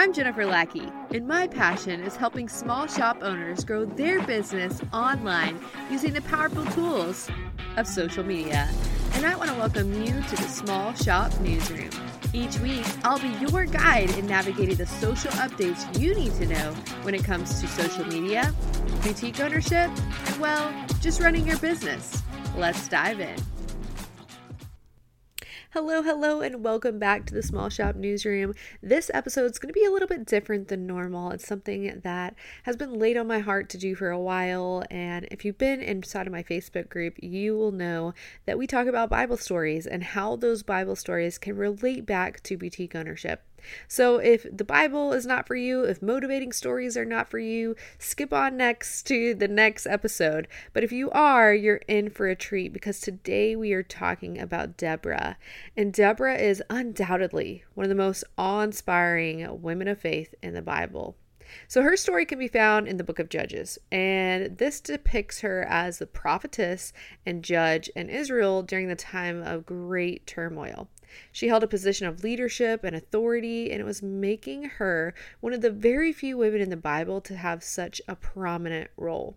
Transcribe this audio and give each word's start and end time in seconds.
I'm 0.00 0.14
Jennifer 0.14 0.46
Lackey, 0.46 0.90
and 1.10 1.28
my 1.28 1.46
passion 1.46 2.00
is 2.00 2.16
helping 2.16 2.48
small 2.48 2.86
shop 2.86 3.18
owners 3.20 3.66
grow 3.66 3.84
their 3.84 4.22
business 4.22 4.80
online 4.94 5.60
using 5.90 6.14
the 6.14 6.22
powerful 6.22 6.64
tools 6.72 7.28
of 7.76 7.86
social 7.86 8.24
media. 8.24 8.66
And 9.12 9.26
I 9.26 9.36
want 9.36 9.50
to 9.50 9.56
welcome 9.56 9.92
you 10.02 10.22
to 10.22 10.36
the 10.36 10.48
Small 10.48 10.94
Shop 10.94 11.38
Newsroom. 11.40 11.90
Each 12.32 12.58
week, 12.60 12.86
I'll 13.04 13.18
be 13.18 13.28
your 13.46 13.66
guide 13.66 14.08
in 14.16 14.26
navigating 14.26 14.76
the 14.76 14.86
social 14.86 15.32
updates 15.32 16.00
you 16.00 16.14
need 16.14 16.32
to 16.36 16.46
know 16.46 16.72
when 17.02 17.14
it 17.14 17.22
comes 17.22 17.60
to 17.60 17.68
social 17.68 18.06
media, 18.06 18.54
boutique 19.02 19.38
ownership, 19.40 19.90
and 20.24 20.40
well, 20.40 20.72
just 21.02 21.20
running 21.20 21.46
your 21.46 21.58
business. 21.58 22.22
Let's 22.56 22.88
dive 22.88 23.20
in. 23.20 23.36
Hello, 25.72 26.02
hello, 26.02 26.40
and 26.40 26.64
welcome 26.64 26.98
back 26.98 27.26
to 27.26 27.32
the 27.32 27.44
Small 27.44 27.68
Shop 27.68 27.94
Newsroom. 27.94 28.54
This 28.82 29.08
episode 29.14 29.52
is 29.52 29.60
going 29.60 29.72
to 29.72 29.80
be 29.80 29.86
a 29.86 29.90
little 29.92 30.08
bit 30.08 30.26
different 30.26 30.66
than 30.66 30.84
normal. 30.84 31.30
It's 31.30 31.46
something 31.46 32.00
that 32.02 32.34
has 32.64 32.76
been 32.76 32.98
laid 32.98 33.16
on 33.16 33.28
my 33.28 33.38
heart 33.38 33.68
to 33.68 33.78
do 33.78 33.94
for 33.94 34.10
a 34.10 34.18
while. 34.18 34.82
And 34.90 35.28
if 35.30 35.44
you've 35.44 35.58
been 35.58 35.80
inside 35.80 36.26
of 36.26 36.32
my 36.32 36.42
Facebook 36.42 36.88
group, 36.88 37.14
you 37.22 37.56
will 37.56 37.70
know 37.70 38.14
that 38.46 38.58
we 38.58 38.66
talk 38.66 38.88
about 38.88 39.10
Bible 39.10 39.36
stories 39.36 39.86
and 39.86 40.02
how 40.02 40.34
those 40.34 40.64
Bible 40.64 40.96
stories 40.96 41.38
can 41.38 41.54
relate 41.54 42.04
back 42.04 42.42
to 42.42 42.56
boutique 42.56 42.96
ownership. 42.96 43.44
So, 43.88 44.18
if 44.18 44.46
the 44.50 44.64
Bible 44.64 45.12
is 45.12 45.26
not 45.26 45.46
for 45.46 45.56
you, 45.56 45.84
if 45.84 46.02
motivating 46.02 46.52
stories 46.52 46.96
are 46.96 47.04
not 47.04 47.28
for 47.28 47.38
you, 47.38 47.76
skip 47.98 48.32
on 48.32 48.56
next 48.56 49.04
to 49.04 49.34
the 49.34 49.48
next 49.48 49.86
episode. 49.86 50.48
But 50.72 50.84
if 50.84 50.92
you 50.92 51.10
are, 51.10 51.52
you're 51.52 51.80
in 51.88 52.10
for 52.10 52.28
a 52.28 52.36
treat 52.36 52.72
because 52.72 53.00
today 53.00 53.56
we 53.56 53.72
are 53.72 53.82
talking 53.82 54.38
about 54.38 54.76
Deborah. 54.76 55.36
And 55.76 55.92
Deborah 55.92 56.38
is 56.38 56.62
undoubtedly 56.70 57.64
one 57.74 57.84
of 57.84 57.90
the 57.90 57.94
most 57.94 58.24
awe 58.38 58.60
inspiring 58.60 59.62
women 59.62 59.88
of 59.88 59.98
faith 59.98 60.34
in 60.42 60.54
the 60.54 60.62
Bible. 60.62 61.16
So 61.66 61.82
her 61.82 61.96
story 61.96 62.26
can 62.26 62.38
be 62.38 62.48
found 62.48 62.86
in 62.86 62.96
the 62.96 63.04
book 63.04 63.18
of 63.18 63.28
Judges, 63.28 63.78
and 63.90 64.58
this 64.58 64.80
depicts 64.80 65.40
her 65.40 65.64
as 65.68 65.98
the 65.98 66.06
prophetess 66.06 66.92
and 67.26 67.42
judge 67.42 67.88
in 67.96 68.08
Israel 68.08 68.62
during 68.62 68.88
the 68.88 68.96
time 68.96 69.42
of 69.42 69.66
great 69.66 70.26
turmoil. 70.26 70.88
She 71.32 71.48
held 71.48 71.62
a 71.62 71.68
position 71.68 72.06
of 72.06 72.22
leadership 72.24 72.84
and 72.84 72.94
authority, 72.94 73.70
and 73.70 73.80
it 73.80 73.84
was 73.84 74.02
making 74.02 74.64
her 74.64 75.14
one 75.40 75.52
of 75.52 75.60
the 75.60 75.70
very 75.70 76.12
few 76.12 76.36
women 76.36 76.60
in 76.60 76.70
the 76.70 76.76
Bible 76.76 77.20
to 77.22 77.36
have 77.36 77.62
such 77.62 78.00
a 78.08 78.16
prominent 78.16 78.90
role. 78.96 79.36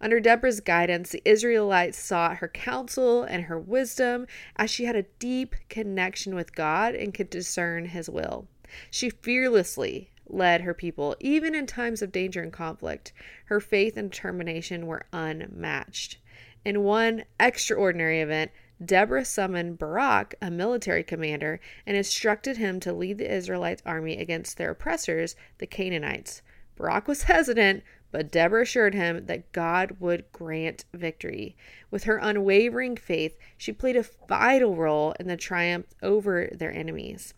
Under 0.00 0.18
Deborah's 0.18 0.60
guidance, 0.60 1.10
the 1.10 1.22
Israelites 1.24 1.98
sought 1.98 2.38
her 2.38 2.48
counsel 2.48 3.22
and 3.22 3.44
her 3.44 3.58
wisdom 3.58 4.26
as 4.56 4.70
she 4.70 4.84
had 4.84 4.96
a 4.96 5.06
deep 5.18 5.54
connection 5.68 6.34
with 6.34 6.54
God 6.54 6.94
and 6.94 7.14
could 7.14 7.30
discern 7.30 7.86
his 7.86 8.08
will. 8.08 8.48
She 8.90 9.10
fearlessly 9.10 10.10
led 10.26 10.62
her 10.62 10.74
people, 10.74 11.16
even 11.20 11.54
in 11.54 11.66
times 11.66 12.02
of 12.02 12.12
danger 12.12 12.40
and 12.40 12.52
conflict. 12.52 13.12
Her 13.46 13.60
faith 13.60 13.96
and 13.96 14.10
determination 14.10 14.86
were 14.86 15.06
unmatched. 15.12 16.18
In 16.64 16.82
one 16.82 17.24
extraordinary 17.38 18.20
event, 18.20 18.50
Deborah 18.82 19.24
summoned 19.24 19.78
Barak, 19.78 20.34
a 20.40 20.50
military 20.50 21.02
commander, 21.02 21.60
and 21.86 21.96
instructed 21.96 22.56
him 22.56 22.80
to 22.80 22.92
lead 22.92 23.18
the 23.18 23.32
Israelites' 23.32 23.82
army 23.84 24.16
against 24.18 24.56
their 24.56 24.70
oppressors, 24.70 25.36
the 25.58 25.66
Canaanites. 25.66 26.42
Barak 26.76 27.06
was 27.06 27.22
hesitant, 27.24 27.82
but 28.10 28.32
Deborah 28.32 28.62
assured 28.62 28.94
him 28.94 29.26
that 29.26 29.52
God 29.52 29.96
would 30.00 30.30
grant 30.32 30.84
victory. 30.94 31.56
With 31.90 32.04
her 32.04 32.16
unwavering 32.16 32.96
faith, 32.96 33.36
she 33.56 33.72
played 33.72 33.96
a 33.96 34.06
vital 34.28 34.74
role 34.74 35.14
in 35.20 35.28
the 35.28 35.36
triumph 35.36 35.86
over 36.02 36.48
their 36.52 36.72
enemies. 36.72 37.34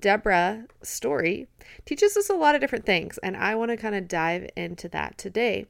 Deborah's 0.00 0.64
story 0.82 1.46
teaches 1.84 2.16
us 2.16 2.30
a 2.30 2.34
lot 2.34 2.54
of 2.54 2.60
different 2.60 2.86
things, 2.86 3.18
and 3.18 3.36
I 3.36 3.54
want 3.54 3.70
to 3.70 3.76
kind 3.76 3.94
of 3.94 4.08
dive 4.08 4.48
into 4.56 4.88
that 4.88 5.18
today. 5.18 5.66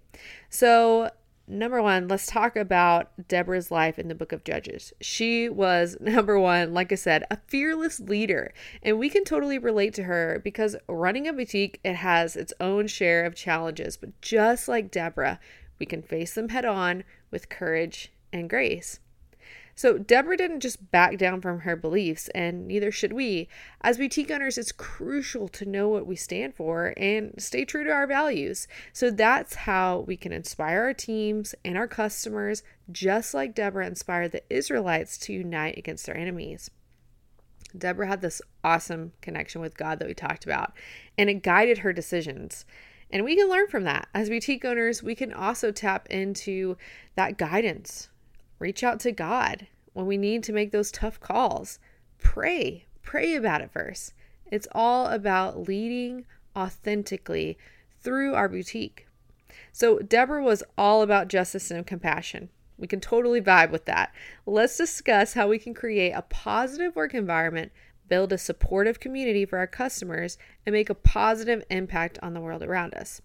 So, 0.48 1.10
number 1.50 1.82
one, 1.82 2.08
let's 2.08 2.26
talk 2.26 2.56
about 2.56 3.10
Deborah's 3.28 3.70
life 3.70 3.98
in 3.98 4.08
the 4.08 4.14
book 4.14 4.32
of 4.32 4.44
Judges. 4.44 4.92
She 5.00 5.48
was, 5.48 5.96
number 6.00 6.38
one, 6.38 6.72
like 6.72 6.92
I 6.92 6.94
said, 6.94 7.24
a 7.30 7.38
fearless 7.48 8.00
leader. 8.00 8.54
And 8.82 8.98
we 8.98 9.10
can 9.10 9.24
totally 9.24 9.58
relate 9.58 9.92
to 9.94 10.04
her 10.04 10.40
because 10.42 10.76
running 10.88 11.26
a 11.26 11.32
boutique, 11.32 11.80
it 11.84 11.96
has 11.96 12.36
its 12.36 12.52
own 12.60 12.86
share 12.86 13.24
of 13.24 13.34
challenges. 13.34 13.96
But 13.96 14.20
just 14.20 14.68
like 14.68 14.90
Deborah, 14.90 15.40
we 15.78 15.86
can 15.86 16.02
face 16.02 16.34
them 16.34 16.50
head 16.50 16.64
on 16.64 17.04
with 17.30 17.48
courage 17.48 18.12
and 18.32 18.48
grace. 18.48 19.00
So 19.80 19.96
Deborah 19.96 20.36
didn't 20.36 20.60
just 20.60 20.90
back 20.90 21.16
down 21.16 21.40
from 21.40 21.60
her 21.60 21.74
beliefs, 21.74 22.28
and 22.34 22.68
neither 22.68 22.92
should 22.92 23.14
we. 23.14 23.48
As 23.80 23.96
boutique 23.96 24.30
owners, 24.30 24.58
it's 24.58 24.72
crucial 24.72 25.48
to 25.48 25.64
know 25.64 25.88
what 25.88 26.06
we 26.06 26.16
stand 26.16 26.54
for 26.54 26.92
and 26.98 27.32
stay 27.38 27.64
true 27.64 27.82
to 27.84 27.90
our 27.90 28.06
values. 28.06 28.68
So 28.92 29.10
that's 29.10 29.54
how 29.54 30.00
we 30.00 30.18
can 30.18 30.34
inspire 30.34 30.82
our 30.82 30.92
teams 30.92 31.54
and 31.64 31.78
our 31.78 31.88
customers, 31.88 32.62
just 32.92 33.32
like 33.32 33.54
Deborah 33.54 33.86
inspired 33.86 34.32
the 34.32 34.42
Israelites 34.54 35.16
to 35.20 35.32
unite 35.32 35.78
against 35.78 36.04
their 36.04 36.14
enemies. 36.14 36.70
Deborah 37.74 38.08
had 38.08 38.20
this 38.20 38.42
awesome 38.62 39.12
connection 39.22 39.62
with 39.62 39.78
God 39.78 39.98
that 39.98 40.08
we 40.08 40.12
talked 40.12 40.44
about, 40.44 40.74
and 41.16 41.30
it 41.30 41.42
guided 41.42 41.78
her 41.78 41.94
decisions. 41.94 42.66
And 43.10 43.24
we 43.24 43.34
can 43.34 43.48
learn 43.48 43.68
from 43.68 43.84
that. 43.84 44.08
As 44.12 44.28
boutique 44.28 44.66
owners, 44.66 45.02
we 45.02 45.14
can 45.14 45.32
also 45.32 45.72
tap 45.72 46.06
into 46.10 46.76
that 47.14 47.38
guidance 47.38 48.10
reach 48.60 48.84
out 48.84 49.00
to 49.00 49.10
God 49.10 49.66
when 49.92 50.06
we 50.06 50.16
need 50.16 50.44
to 50.44 50.52
make 50.52 50.70
those 50.70 50.92
tough 50.92 51.18
calls. 51.18 51.80
Pray, 52.18 52.86
pray 53.02 53.34
about 53.34 53.62
it 53.62 53.72
first. 53.72 54.12
It's 54.46 54.68
all 54.72 55.06
about 55.06 55.66
leading 55.66 56.26
authentically 56.54 57.58
through 58.00 58.34
our 58.34 58.48
boutique. 58.48 59.06
So, 59.72 59.98
Deborah 59.98 60.42
was 60.42 60.62
all 60.78 61.02
about 61.02 61.28
justice 61.28 61.70
and 61.70 61.86
compassion. 61.86 62.50
We 62.78 62.86
can 62.86 63.00
totally 63.00 63.40
vibe 63.40 63.70
with 63.70 63.84
that. 63.86 64.12
Let's 64.46 64.76
discuss 64.76 65.34
how 65.34 65.48
we 65.48 65.58
can 65.58 65.74
create 65.74 66.12
a 66.12 66.22
positive 66.22 66.96
work 66.96 67.14
environment, 67.14 67.72
build 68.08 68.32
a 68.32 68.38
supportive 68.38 69.00
community 69.00 69.44
for 69.44 69.58
our 69.58 69.66
customers, 69.66 70.38
and 70.64 70.72
make 70.72 70.88
a 70.88 70.94
positive 70.94 71.62
impact 71.70 72.18
on 72.22 72.32
the 72.32 72.40
world 72.40 72.62
around 72.62 72.94
us. 72.94 73.20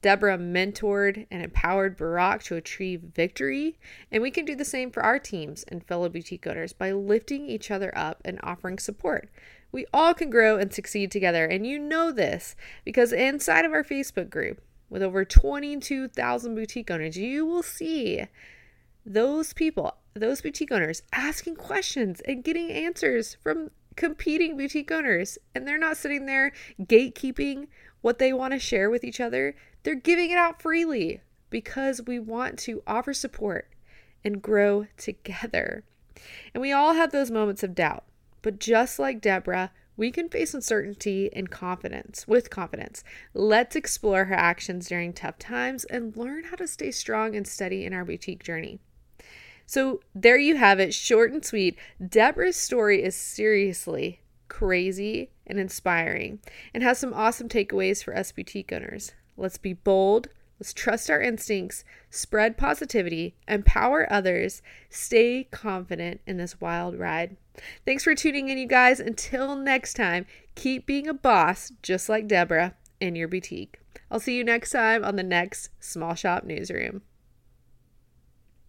Deborah 0.00 0.38
mentored 0.38 1.26
and 1.30 1.42
empowered 1.42 1.96
Barak 1.96 2.42
to 2.44 2.56
achieve 2.56 3.00
victory, 3.14 3.78
and 4.12 4.22
we 4.22 4.30
can 4.30 4.44
do 4.44 4.54
the 4.54 4.64
same 4.64 4.90
for 4.90 5.02
our 5.02 5.18
teams 5.18 5.64
and 5.64 5.84
fellow 5.84 6.08
boutique 6.08 6.46
owners 6.46 6.72
by 6.72 6.92
lifting 6.92 7.48
each 7.48 7.70
other 7.70 7.92
up 7.96 8.20
and 8.24 8.38
offering 8.42 8.78
support. 8.78 9.28
We 9.72 9.86
all 9.92 10.14
can 10.14 10.30
grow 10.30 10.56
and 10.56 10.72
succeed 10.72 11.10
together, 11.10 11.44
and 11.44 11.66
you 11.66 11.78
know 11.78 12.12
this 12.12 12.54
because 12.84 13.12
inside 13.12 13.64
of 13.64 13.72
our 13.72 13.84
Facebook 13.84 14.30
group, 14.30 14.62
with 14.88 15.02
over 15.02 15.24
22,000 15.24 16.54
boutique 16.54 16.90
owners, 16.90 17.16
you 17.16 17.44
will 17.44 17.62
see 17.62 18.24
those 19.04 19.52
people, 19.52 19.96
those 20.14 20.40
boutique 20.40 20.72
owners, 20.72 21.02
asking 21.12 21.56
questions 21.56 22.20
and 22.22 22.44
getting 22.44 22.70
answers 22.70 23.36
from 23.42 23.70
competing 23.96 24.56
boutique 24.56 24.90
owners. 24.90 25.38
And 25.54 25.66
they're 25.66 25.76
not 25.76 25.96
sitting 25.96 26.26
there 26.26 26.52
gatekeeping 26.80 27.66
what 28.00 28.18
they 28.18 28.32
want 28.32 28.52
to 28.52 28.58
share 28.58 28.90
with 28.90 29.04
each 29.04 29.20
other. 29.20 29.54
They're 29.82 29.94
giving 29.94 30.30
it 30.30 30.38
out 30.38 30.60
freely 30.60 31.22
because 31.50 32.02
we 32.06 32.18
want 32.18 32.58
to 32.60 32.82
offer 32.86 33.12
support 33.12 33.68
and 34.24 34.42
grow 34.42 34.86
together. 34.96 35.84
And 36.52 36.60
we 36.60 36.72
all 36.72 36.94
have 36.94 37.12
those 37.12 37.30
moments 37.30 37.62
of 37.62 37.74
doubt. 37.74 38.04
But 38.42 38.58
just 38.58 38.98
like 38.98 39.20
Deborah, 39.20 39.72
we 39.96 40.12
can 40.12 40.28
face 40.28 40.54
uncertainty 40.54 41.28
and 41.32 41.50
confidence 41.50 42.26
with 42.28 42.50
confidence. 42.50 43.02
Let's 43.34 43.74
explore 43.74 44.26
her 44.26 44.34
actions 44.34 44.88
during 44.88 45.12
tough 45.12 45.38
times 45.38 45.84
and 45.84 46.16
learn 46.16 46.44
how 46.44 46.56
to 46.56 46.68
stay 46.68 46.92
strong 46.92 47.34
and 47.34 47.46
steady 47.46 47.84
in 47.84 47.92
our 47.92 48.04
boutique 48.04 48.44
journey. 48.44 48.78
So, 49.66 50.00
there 50.14 50.38
you 50.38 50.56
have 50.56 50.80
it, 50.80 50.94
short 50.94 51.32
and 51.32 51.44
sweet. 51.44 51.76
Deborah's 52.06 52.56
story 52.56 53.02
is 53.02 53.14
seriously 53.14 54.20
crazy 54.48 55.30
and 55.46 55.58
inspiring 55.58 56.40
and 56.74 56.82
has 56.82 56.98
some 56.98 57.14
awesome 57.14 57.48
takeaways 57.48 58.02
for 58.02 58.16
us 58.16 58.32
boutique 58.32 58.72
owners. 58.72 59.12
Let's 59.36 59.58
be 59.58 59.72
bold. 59.72 60.28
Let's 60.58 60.74
trust 60.74 61.08
our 61.08 61.20
instincts, 61.20 61.84
spread 62.10 62.56
positivity, 62.56 63.36
empower 63.46 64.12
others, 64.12 64.60
stay 64.90 65.44
confident 65.52 66.20
in 66.26 66.36
this 66.36 66.60
wild 66.60 66.98
ride. 66.98 67.36
Thanks 67.86 68.02
for 68.02 68.16
tuning 68.16 68.48
in, 68.48 68.58
you 68.58 68.66
guys. 68.66 68.98
Until 68.98 69.54
next 69.54 69.94
time, 69.94 70.26
keep 70.56 70.84
being 70.84 71.06
a 71.06 71.14
boss 71.14 71.70
just 71.80 72.08
like 72.08 72.26
Deborah 72.26 72.74
in 73.00 73.14
your 73.14 73.28
boutique. 73.28 73.78
I'll 74.10 74.18
see 74.18 74.36
you 74.36 74.42
next 74.42 74.70
time 74.70 75.04
on 75.04 75.14
the 75.14 75.22
next 75.22 75.70
Small 75.78 76.14
Shop 76.14 76.42
Newsroom. 76.42 77.02